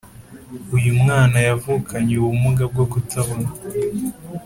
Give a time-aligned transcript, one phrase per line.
[0.75, 3.49] uyumwana yavukanye ubumuga bwokutabona